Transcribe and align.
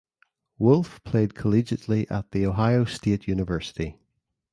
Wolf 0.57 0.99
played 1.03 1.35
collegiately 1.35 2.09
at 2.09 2.31
The 2.31 2.47
Ohio 2.47 2.85
State 2.85 3.27
University. 3.27 3.99